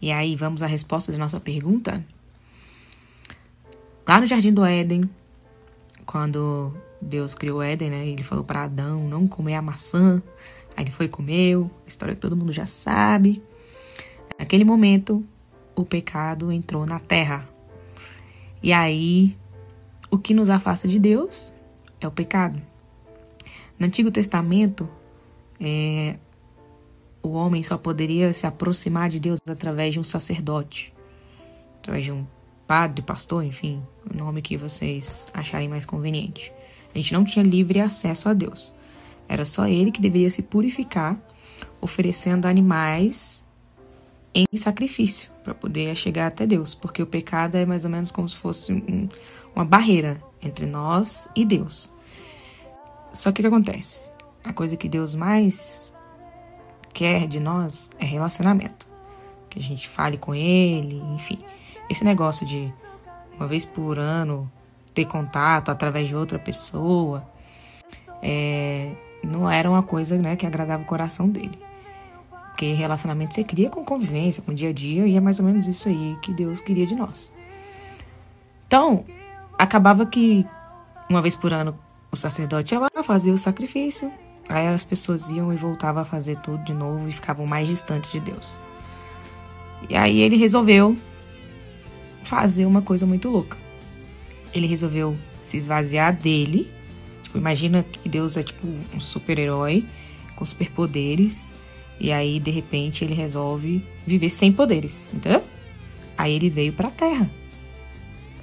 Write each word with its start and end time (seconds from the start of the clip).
E 0.00 0.10
aí, 0.10 0.36
vamos 0.36 0.62
à 0.62 0.66
resposta 0.66 1.10
da 1.10 1.18
nossa 1.18 1.40
pergunta? 1.40 2.04
Lá 4.06 4.20
no 4.20 4.26
Jardim 4.26 4.52
do 4.52 4.64
Éden, 4.64 5.08
quando 6.04 6.74
Deus 7.00 7.34
criou 7.34 7.58
o 7.58 7.62
Éden, 7.62 7.90
né? 7.90 8.06
Ele 8.06 8.22
falou 8.22 8.44
para 8.44 8.64
Adão 8.64 9.08
não 9.08 9.26
comer 9.26 9.54
a 9.54 9.62
maçã. 9.62 10.22
Aí 10.76 10.84
ele 10.84 10.90
foi 10.90 11.06
e 11.06 11.08
comeu, 11.08 11.70
história 11.86 12.14
que 12.14 12.20
todo 12.20 12.36
mundo 12.36 12.52
já 12.52 12.66
sabe. 12.66 13.42
Naquele 14.38 14.64
momento, 14.64 15.24
o 15.74 15.84
pecado 15.84 16.50
entrou 16.50 16.84
na 16.84 16.98
terra. 16.98 17.48
E 18.62 18.72
aí, 18.72 19.36
o 20.10 20.18
que 20.18 20.34
nos 20.34 20.50
afasta 20.50 20.88
de 20.88 20.98
Deus 20.98 21.52
é 22.00 22.06
o 22.06 22.10
pecado. 22.10 22.60
No 23.78 23.86
Antigo 23.86 24.10
Testamento, 24.10 24.88
é, 25.60 26.16
o 27.24 27.32
homem 27.32 27.62
só 27.62 27.78
poderia 27.78 28.34
se 28.34 28.46
aproximar 28.46 29.08
de 29.08 29.18
Deus 29.18 29.40
através 29.48 29.94
de 29.94 29.98
um 29.98 30.04
sacerdote, 30.04 30.92
através 31.78 32.04
de 32.04 32.12
um 32.12 32.26
padre, 32.66 33.00
pastor, 33.00 33.42
enfim, 33.42 33.82
o 34.08 34.14
nome 34.14 34.42
que 34.42 34.58
vocês 34.58 35.26
acharem 35.32 35.66
mais 35.66 35.86
conveniente. 35.86 36.52
A 36.94 36.98
gente 36.98 37.14
não 37.14 37.24
tinha 37.24 37.42
livre 37.42 37.80
acesso 37.80 38.28
a 38.28 38.34
Deus. 38.34 38.76
Era 39.26 39.46
só 39.46 39.66
ele 39.66 39.90
que 39.90 40.02
deveria 40.02 40.30
se 40.30 40.42
purificar, 40.42 41.18
oferecendo 41.80 42.46
animais 42.46 43.46
em 44.34 44.44
sacrifício 44.54 45.30
para 45.42 45.54
poder 45.54 45.96
chegar 45.96 46.26
até 46.26 46.46
Deus, 46.46 46.74
porque 46.74 47.02
o 47.02 47.06
pecado 47.06 47.56
é 47.56 47.64
mais 47.64 47.86
ou 47.86 47.90
menos 47.90 48.10
como 48.10 48.28
se 48.28 48.36
fosse 48.36 48.70
um, 48.70 49.08
uma 49.56 49.64
barreira 49.64 50.22
entre 50.42 50.66
nós 50.66 51.26
e 51.34 51.42
Deus. 51.42 51.94
Só 53.14 53.32
que 53.32 53.40
o 53.40 53.44
que 53.44 53.48
acontece? 53.48 54.10
A 54.42 54.52
coisa 54.52 54.76
que 54.76 54.88
Deus 54.90 55.14
mais 55.14 55.93
quer 56.94 57.26
de 57.26 57.40
nós 57.40 57.90
é 57.98 58.04
relacionamento. 58.04 58.88
Que 59.50 59.58
a 59.58 59.62
gente 59.62 59.88
fale 59.88 60.16
com 60.16 60.34
Ele, 60.34 61.02
enfim. 61.14 61.38
Esse 61.90 62.04
negócio 62.04 62.46
de 62.46 62.72
uma 63.36 63.46
vez 63.46 63.64
por 63.64 63.98
ano 63.98 64.50
ter 64.94 65.04
contato 65.04 65.70
através 65.70 66.08
de 66.08 66.14
outra 66.14 66.38
pessoa 66.38 67.28
é, 68.22 68.92
não 69.22 69.50
era 69.50 69.68
uma 69.68 69.82
coisa 69.82 70.16
né, 70.16 70.36
que 70.36 70.46
agradava 70.46 70.82
o 70.82 70.86
coração 70.86 71.28
dele. 71.28 71.58
Porque 72.50 72.72
relacionamento 72.72 73.34
você 73.34 73.42
cria 73.42 73.68
com 73.68 73.84
convivência, 73.84 74.42
com 74.42 74.54
dia 74.54 74.70
a 74.70 74.72
dia, 74.72 75.06
e 75.06 75.16
é 75.16 75.20
mais 75.20 75.40
ou 75.40 75.44
menos 75.44 75.66
isso 75.66 75.88
aí 75.88 76.16
que 76.22 76.32
Deus 76.32 76.60
queria 76.60 76.86
de 76.86 76.94
nós. 76.94 77.34
Então, 78.66 79.04
acabava 79.58 80.06
que 80.06 80.46
uma 81.10 81.20
vez 81.20 81.34
por 81.34 81.52
ano 81.52 81.76
o 82.12 82.16
sacerdote 82.16 82.72
ia 82.72 82.80
lá 82.80 83.02
fazer 83.02 83.32
o 83.32 83.38
sacrifício, 83.38 84.12
aí 84.48 84.66
as 84.68 84.84
pessoas 84.84 85.30
iam 85.30 85.52
e 85.52 85.56
voltavam 85.56 86.02
a 86.02 86.04
fazer 86.04 86.36
tudo 86.38 86.62
de 86.64 86.74
novo 86.74 87.08
e 87.08 87.12
ficavam 87.12 87.46
mais 87.46 87.66
distantes 87.68 88.10
de 88.12 88.20
Deus. 88.20 88.58
E 89.88 89.96
aí 89.96 90.20
ele 90.20 90.36
resolveu 90.36 90.96
fazer 92.24 92.66
uma 92.66 92.82
coisa 92.82 93.06
muito 93.06 93.28
louca. 93.28 93.58
Ele 94.52 94.66
resolveu 94.66 95.16
se 95.42 95.56
esvaziar 95.56 96.16
dele. 96.16 96.72
Tipo, 97.22 97.38
imagina 97.38 97.82
que 97.82 98.08
Deus 98.08 98.36
é 98.36 98.42
tipo 98.42 98.66
um 98.94 99.00
super-herói 99.00 99.84
com 100.36 100.44
superpoderes. 100.44 101.48
E 101.98 102.10
aí, 102.10 102.40
de 102.40 102.50
repente, 102.50 103.04
ele 103.04 103.14
resolve 103.14 103.84
viver 104.06 104.28
sem 104.28 104.52
poderes, 104.52 105.10
entendeu? 105.12 105.44
Aí 106.16 106.34
ele 106.34 106.50
veio 106.50 106.72
para 106.72 106.88
a 106.88 106.90
Terra 106.90 107.30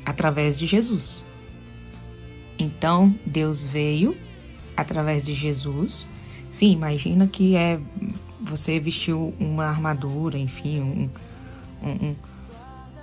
através 0.05 0.57
de 0.57 0.65
Jesus. 0.65 1.27
Então, 2.57 3.13
Deus 3.25 3.63
veio 3.63 4.15
através 4.81 5.23
de 5.23 5.33
Jesus. 5.33 6.09
Sim, 6.49 6.71
imagina 6.73 7.27
que 7.27 7.55
é 7.55 7.79
você 8.39 8.79
vestiu 8.79 9.33
uma 9.39 9.65
armadura, 9.65 10.37
enfim, 10.37 10.81
um, 10.81 11.09
um, 11.87 12.15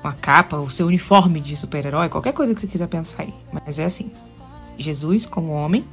uma 0.02 0.12
capa, 0.12 0.56
o 0.56 0.70
seu 0.70 0.86
uniforme 0.86 1.40
de 1.40 1.56
super-herói, 1.56 2.08
qualquer 2.08 2.32
coisa 2.32 2.54
que 2.54 2.60
você 2.60 2.66
quiser 2.66 2.88
pensar 2.88 3.22
aí. 3.22 3.34
Mas 3.52 3.78
é 3.78 3.84
assim: 3.84 4.10
Jesus 4.76 5.24
como 5.24 5.52
homem 5.52 5.84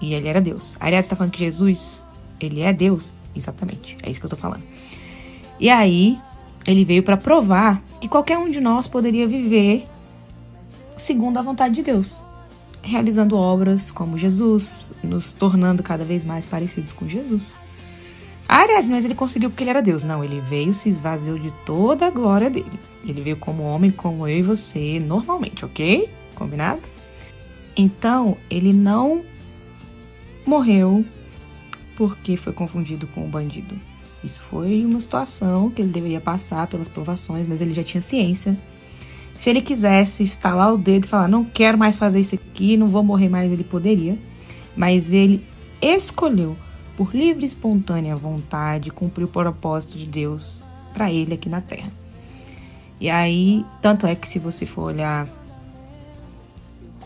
e 0.00 0.14
ele 0.14 0.28
era 0.28 0.40
Deus. 0.40 0.76
Aliás, 0.80 1.06
tá 1.06 1.14
falando 1.14 1.32
que 1.32 1.38
Jesus, 1.38 2.02
ele 2.40 2.60
é 2.60 2.72
Deus? 2.72 3.12
Exatamente, 3.34 3.96
é 4.02 4.10
isso 4.10 4.18
que 4.18 4.26
eu 4.26 4.30
tô 4.30 4.36
falando. 4.36 4.62
E 5.60 5.70
aí, 5.70 6.18
ele 6.66 6.84
veio 6.84 7.02
para 7.02 7.16
provar 7.16 7.82
que 8.00 8.08
qualquer 8.08 8.38
um 8.38 8.50
de 8.50 8.60
nós 8.60 8.86
poderia 8.86 9.28
viver 9.28 9.86
segundo 10.96 11.38
a 11.38 11.42
vontade 11.42 11.74
de 11.74 11.82
Deus 11.82 12.22
realizando 12.86 13.36
obras 13.36 13.90
como 13.90 14.16
Jesus, 14.16 14.94
nos 15.02 15.32
tornando 15.32 15.82
cada 15.82 16.04
vez 16.04 16.24
mais 16.24 16.46
parecidos 16.46 16.92
com 16.92 17.08
Jesus. 17.08 17.54
Ah, 18.48 18.64
mas 18.88 19.04
ele 19.04 19.14
conseguiu 19.14 19.50
porque 19.50 19.64
ele 19.64 19.70
era 19.70 19.82
Deus. 19.82 20.04
Não, 20.04 20.22
ele 20.22 20.40
veio, 20.40 20.72
se 20.72 20.88
esvaziou 20.88 21.36
de 21.36 21.52
toda 21.64 22.06
a 22.06 22.10
glória 22.10 22.48
dele. 22.48 22.78
Ele 23.04 23.20
veio 23.20 23.36
como 23.36 23.64
homem, 23.64 23.90
como 23.90 24.26
eu 24.28 24.38
e 24.38 24.42
você, 24.42 25.00
normalmente, 25.00 25.64
ok? 25.64 26.08
Combinado? 26.34 26.82
Então, 27.76 28.36
ele 28.48 28.72
não 28.72 29.24
morreu 30.46 31.04
porque 31.96 32.36
foi 32.36 32.52
confundido 32.52 33.08
com 33.08 33.24
o 33.24 33.28
bandido. 33.28 33.74
Isso 34.22 34.40
foi 34.42 34.84
uma 34.84 35.00
situação 35.00 35.70
que 35.70 35.82
ele 35.82 35.90
deveria 35.90 36.20
passar 36.20 36.68
pelas 36.68 36.88
provações, 36.88 37.46
mas 37.48 37.60
ele 37.60 37.74
já 37.74 37.82
tinha 37.82 38.00
ciência 38.00 38.56
se 39.36 39.50
ele 39.50 39.60
quisesse 39.60 40.22
estalar 40.22 40.72
o 40.72 40.78
dedo 40.78 41.04
e 41.04 41.08
falar, 41.08 41.28
não 41.28 41.44
quero 41.44 41.76
mais 41.76 41.98
fazer 41.98 42.20
isso 42.20 42.34
aqui, 42.34 42.76
não 42.76 42.86
vou 42.86 43.02
morrer 43.02 43.28
mais, 43.28 43.52
ele 43.52 43.64
poderia. 43.64 44.18
Mas 44.74 45.12
ele 45.12 45.46
escolheu, 45.80 46.56
por 46.96 47.14
livre 47.14 47.44
e 47.44 47.46
espontânea 47.46 48.16
vontade, 48.16 48.90
cumprir 48.90 49.24
o 49.24 49.28
propósito 49.28 49.98
de 49.98 50.06
Deus 50.06 50.62
para 50.92 51.12
ele 51.12 51.34
aqui 51.34 51.48
na 51.48 51.60
Terra. 51.60 51.90
E 52.98 53.10
aí, 53.10 53.64
tanto 53.82 54.06
é 54.06 54.14
que 54.14 54.26
se 54.26 54.38
você 54.38 54.64
for 54.64 54.84
olhar 54.84 55.28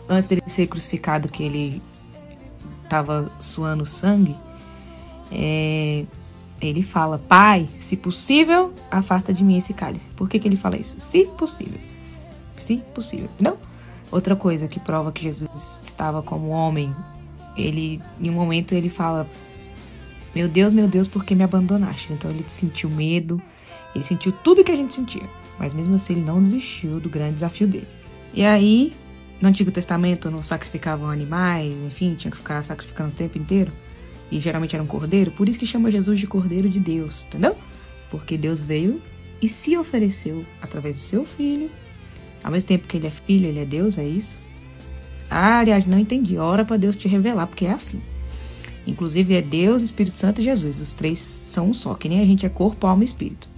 antes 0.07 0.29
dele 0.29 0.41
ser 0.47 0.67
crucificado, 0.67 1.27
que 1.27 1.43
ele 1.43 1.81
estava 2.83 3.29
suando 3.41 3.85
sangue, 3.85 4.37
é, 5.29 6.05
ele 6.61 6.81
fala: 6.81 7.17
Pai, 7.17 7.67
se 7.77 7.97
possível, 7.97 8.73
afasta 8.89 9.33
de 9.33 9.43
mim 9.43 9.57
esse 9.57 9.73
cálice. 9.73 10.07
Por 10.15 10.29
que, 10.29 10.39
que 10.39 10.47
ele 10.47 10.55
fala 10.55 10.77
isso? 10.77 10.97
Se 10.97 11.25
possível 11.25 11.90
se 12.61 12.77
possível, 12.93 13.29
não? 13.39 13.57
Outra 14.11 14.35
coisa 14.35 14.67
que 14.67 14.79
prova 14.79 15.11
que 15.11 15.23
Jesus 15.23 15.81
estava 15.83 16.21
como 16.21 16.49
homem, 16.49 16.93
ele 17.55 18.01
em 18.19 18.29
um 18.29 18.33
momento 18.33 18.73
ele 18.73 18.89
fala: 18.89 19.27
"Meu 20.35 20.47
Deus, 20.47 20.73
meu 20.73 20.87
Deus, 20.87 21.07
por 21.07 21.23
que 21.23 21.33
me 21.33 21.43
abandonaste?". 21.43 22.11
Então 22.13 22.29
ele 22.29 22.45
sentiu 22.49 22.89
medo, 22.89 23.41
ele 23.95 24.03
sentiu 24.03 24.31
tudo 24.31 24.63
que 24.63 24.71
a 24.71 24.75
gente 24.75 24.93
sentia, 24.93 25.23
mas 25.57 25.73
mesmo 25.73 25.95
assim 25.95 26.13
ele 26.13 26.23
não 26.23 26.41
desistiu 26.41 26.99
do 26.99 27.09
grande 27.09 27.35
desafio 27.35 27.67
dele. 27.67 27.87
E 28.33 28.43
aí, 28.43 28.93
no 29.41 29.49
Antigo 29.49 29.71
Testamento 29.71 30.29
não 30.29 30.43
sacrificavam 30.43 31.09
animais, 31.09 31.73
enfim, 31.85 32.15
tinha 32.15 32.31
que 32.31 32.37
ficar 32.37 32.63
sacrificando 32.63 33.09
o 33.09 33.13
tempo 33.13 33.37
inteiro. 33.37 33.71
E 34.31 34.39
geralmente 34.39 34.73
era 34.75 34.83
um 34.83 34.87
cordeiro, 34.87 35.31
por 35.31 35.49
isso 35.49 35.59
que 35.59 35.65
chama 35.65 35.91
Jesus 35.91 36.19
de 36.19 36.25
Cordeiro 36.25 36.69
de 36.69 36.79
Deus, 36.79 37.25
entendeu? 37.25 37.57
Porque 38.09 38.37
Deus 38.37 38.63
veio 38.63 39.01
e 39.41 39.49
se 39.49 39.75
ofereceu 39.77 40.45
através 40.61 40.95
do 40.95 41.01
seu 41.01 41.25
filho 41.25 41.69
ao 42.43 42.51
mesmo 42.51 42.67
tempo 42.67 42.87
que 42.87 42.97
ele 42.97 43.07
é 43.07 43.11
filho, 43.11 43.47
ele 43.47 43.59
é 43.59 43.65
Deus, 43.65 43.97
é 43.97 44.05
isso? 44.05 44.37
Ah, 45.29 45.59
aliás, 45.59 45.85
não 45.85 45.99
entendi. 45.99 46.37
Ora 46.37 46.65
para 46.65 46.77
Deus 46.77 46.95
te 46.95 47.07
revelar, 47.07 47.47
porque 47.47 47.65
é 47.65 47.71
assim. 47.71 48.01
Inclusive 48.85 49.35
é 49.35 49.41
Deus, 49.41 49.83
Espírito 49.83 50.19
Santo 50.19 50.41
e 50.41 50.43
Jesus. 50.43 50.81
Os 50.81 50.93
três 50.93 51.19
são 51.19 51.69
um 51.69 51.73
só, 51.73 51.93
que 51.93 52.09
nem 52.09 52.19
a 52.19 52.25
gente 52.25 52.45
é 52.45 52.49
corpo, 52.49 52.87
alma 52.87 53.03
e 53.03 53.05
espírito. 53.05 53.49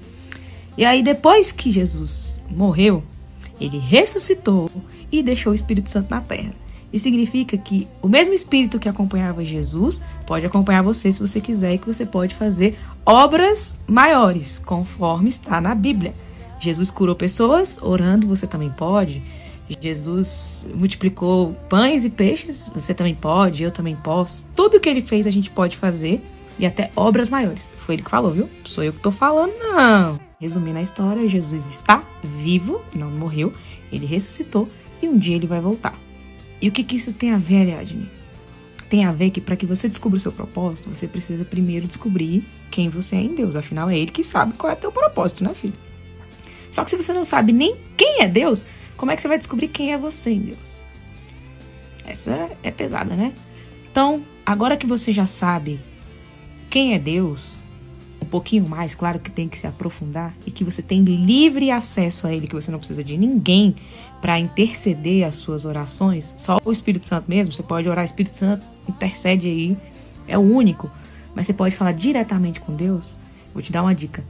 E 0.78 0.86
aí, 0.86 1.02
depois 1.02 1.52
que 1.52 1.72
Jesus 1.72 2.42
morreu, 2.50 3.04
ele 3.60 3.78
ressuscitou 3.78 4.70
e 5.12 5.22
deixou 5.22 5.52
o 5.52 5.56
Espírito 5.56 5.90
Santo 5.90 6.10
na 6.10 6.20
terra. 6.20 6.52
Isso 6.92 7.04
significa 7.04 7.58
que 7.58 7.88
o 8.02 8.08
mesmo 8.08 8.34
Espírito 8.34 8.80
que 8.80 8.90
acompanhava 8.90 9.44
Jesus 9.44 10.04
pode 10.28 10.46
acompanhar 10.46 10.84
você 10.84 11.12
se 11.12 11.20
você 11.20 11.42
quiser 11.42 11.74
e 11.74 11.78
que 11.78 11.88
você 11.88 12.06
pode 12.06 12.36
fazer 12.36 12.78
obras 13.06 13.80
maiores, 13.88 14.60
conforme 14.60 15.30
está 15.30 15.60
na 15.60 15.74
Bíblia. 15.74 16.14
Jesus 16.64 16.90
curou 16.90 17.14
pessoas, 17.14 17.78
orando 17.82 18.26
você 18.26 18.48
também 18.48 18.70
pode. 18.70 19.22
Jesus 19.82 20.70
multiplicou 20.74 21.54
pães 21.68 22.06
e 22.06 22.10
peixes, 22.10 22.72
você 22.74 22.94
também 22.94 23.14
pode, 23.14 23.64
eu 23.64 23.72
também 23.72 23.98
posso. 23.98 24.48
Tudo 24.56 24.80
que 24.80 24.88
ele 24.88 25.02
fez 25.02 25.28
a 25.28 25.32
gente 25.32 25.50
pode 25.50 25.76
fazer 25.76 26.22
e 26.58 26.66
até 26.66 26.90
obras 26.96 27.30
maiores. 27.30 27.70
Foi 27.80 27.96
ele 27.96 28.04
que 28.04 28.10
falou, 28.10 28.32
viu? 28.32 28.50
Sou 28.64 28.82
eu 28.82 28.94
que 28.94 29.02
tô 29.02 29.12
falando, 29.12 29.52
não. 29.60 30.18
Resumindo 30.40 30.80
a 30.80 30.82
história, 30.82 31.28
Jesus 31.28 31.68
está 31.68 32.02
vivo, 32.24 32.82
não 32.96 33.12
morreu, 33.12 33.54
ele 33.92 34.06
ressuscitou 34.06 34.70
e 35.02 35.10
um 35.10 35.18
dia 35.18 35.36
ele 35.36 35.48
vai 35.48 35.60
voltar. 35.60 36.00
E 36.62 36.70
o 36.70 36.72
que, 36.72 36.84
que 36.84 36.96
isso 36.96 37.12
tem 37.12 37.32
a 37.32 37.38
ver, 37.38 37.62
Ariadne? 37.62 38.10
Tem 38.90 39.04
a 39.04 39.12
ver 39.12 39.32
que 39.32 39.42
para 39.42 39.58
que 39.58 39.66
você 39.66 39.90
descubra 39.90 40.16
o 40.16 40.20
seu 40.20 40.32
propósito, 40.32 40.90
você 40.90 41.10
precisa 41.10 41.44
primeiro 41.44 41.88
descobrir 41.88 42.46
quem 42.72 42.88
você 42.88 43.18
é 43.18 43.22
em 43.22 43.36
Deus. 43.36 43.56
Afinal, 43.56 43.90
é 43.90 43.98
ele 43.98 44.12
que 44.12 44.24
sabe 44.24 44.54
qual 44.54 44.72
é 44.72 44.76
o 44.76 44.80
teu 44.80 44.92
propósito, 44.92 45.44
né, 45.44 45.54
filho? 45.54 45.74
Só 46.74 46.84
que 46.84 46.90
se 46.90 46.98
você 46.98 47.14
não 47.14 47.24
sabe 47.24 47.54
nem 47.54 47.78
quem 47.96 48.22
é 48.22 48.28
Deus, 48.28 48.66
como 48.98 49.12
é 49.12 49.16
que 49.16 49.22
você 49.22 49.28
vai 49.28 49.38
descobrir 49.38 49.70
quem 49.70 49.94
é 49.94 49.98
você 49.98 50.32
em 50.32 50.40
Deus? 50.40 50.84
Essa 52.06 52.50
é 52.62 52.72
pesada, 52.72 53.16
né? 53.16 53.32
Então, 53.90 54.24
agora 54.46 54.76
que 54.76 54.86
você 54.86 55.14
já 55.14 55.26
sabe 55.26 55.80
quem 56.70 56.94
é 56.94 57.00
Deus, 57.00 57.54
pouquinho 58.34 58.68
mais, 58.68 58.96
claro 58.96 59.20
que 59.20 59.30
tem 59.30 59.48
que 59.48 59.56
se 59.56 59.68
aprofundar 59.68 60.34
e 60.44 60.50
que 60.50 60.64
você 60.64 60.82
tem 60.82 61.04
livre 61.04 61.70
acesso 61.70 62.26
a 62.26 62.34
ele, 62.34 62.48
que 62.48 62.56
você 62.56 62.72
não 62.72 62.80
precisa 62.80 63.04
de 63.04 63.16
ninguém 63.16 63.76
para 64.20 64.40
interceder 64.40 65.28
as 65.28 65.36
suas 65.36 65.66
orações, 65.66 66.34
só 66.40 66.58
o 66.66 66.72
Espírito 66.72 67.08
Santo 67.08 67.30
mesmo, 67.30 67.54
você 67.54 67.62
pode 67.62 67.88
orar, 67.88 68.04
Espírito 68.04 68.36
Santo 68.36 68.66
intercede 68.90 69.48
aí, 69.48 69.78
é 70.28 70.36
o 70.36 70.42
único, 70.42 70.90
mas 71.36 71.46
você 71.46 71.54
pode 71.54 71.76
falar 71.76 71.92
diretamente 71.92 72.60
com 72.60 72.76
Deus. 72.76 73.20
Vou 73.54 73.62
te 73.62 73.72
dar 73.72 73.84
uma 73.84 73.94
dica. 73.94 74.24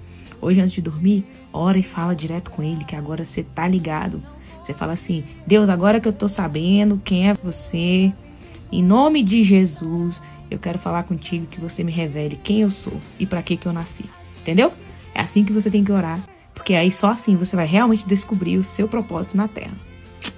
Hoje 0.44 0.60
antes 0.60 0.74
de 0.74 0.82
dormir, 0.82 1.26
ora 1.54 1.78
e 1.78 1.84
fala 1.84 2.14
direto 2.14 2.52
com 2.52 2.62
ele, 2.62 2.84
que 2.84 2.98
agora 2.98 3.24
você 3.24 3.44
tá 3.44 3.66
ligado. 3.66 4.22
Você 4.62 4.74
fala 4.74 4.92
assim: 4.92 5.24
"Deus, 5.48 5.70
agora 5.70 6.02
que 6.02 6.08
eu 6.08 6.12
tô 6.12 6.28
sabendo 6.28 7.02
quem 7.04 7.30
é 7.30 7.34
você, 7.34 8.12
em 8.70 8.84
nome 8.84 9.24
de 9.24 9.42
Jesus, 9.42 10.22
eu 10.52 10.60
quero 10.60 10.78
falar 10.78 11.04
contigo 11.04 11.46
que 11.46 11.62
você 11.62 11.82
me 11.82 11.94
revele 11.94 12.38
quem 12.44 12.60
eu 12.60 12.72
sou 12.72 13.00
e 13.18 13.26
para 13.26 13.42
que 13.42 13.56
que 13.56 13.66
eu 13.66 13.72
nasci. 13.72 14.04
Entendeu? 14.42 14.74
É 15.16 15.22
assim 15.22 15.46
que 15.46 15.54
você 15.54 15.72
tem 15.72 15.82
que 15.82 15.92
orar, 15.94 16.20
porque 16.54 16.74
aí 16.74 16.92
só 16.92 17.12
assim 17.12 17.38
você 17.38 17.56
vai 17.56 17.66
realmente 17.66 18.06
descobrir 18.06 18.58
o 18.58 18.64
seu 18.64 18.90
propósito 18.90 19.38
na 19.38 19.48
Terra. 19.48 19.78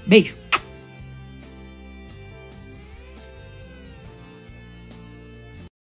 Beijo! 0.05 0.44